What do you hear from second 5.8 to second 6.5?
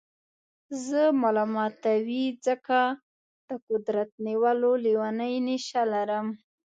لرم.